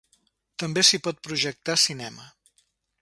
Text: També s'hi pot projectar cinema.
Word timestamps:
També 0.63 0.83
s'hi 0.87 0.99
pot 1.07 1.21
projectar 1.27 1.77
cinema. 1.83 2.27